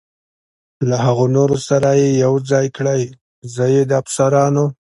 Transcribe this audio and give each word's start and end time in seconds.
له 0.89 0.97
هغه 1.05 1.25
نورو 1.35 1.57
سره 1.69 1.89
یې 2.01 2.07
یو 2.23 2.33
ځای 2.51 2.67
کړئ، 2.77 3.01
زه 3.53 3.63
یې 3.73 3.81
د 3.89 3.91
افسرانو. 4.01 4.65